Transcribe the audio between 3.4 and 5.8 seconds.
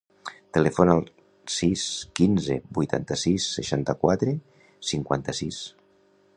seixanta-quatre, cinquanta-sis.